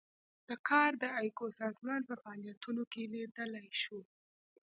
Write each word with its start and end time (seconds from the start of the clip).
دا 0.47 0.55
کار 0.69 0.91
د 1.01 1.03
ایکو 1.21 1.45
سازمان 1.61 2.01
په 2.09 2.15
فعالیتونو 2.21 2.83
کې 2.91 3.09
لیدلای 3.13 3.69
شو. 3.81 3.99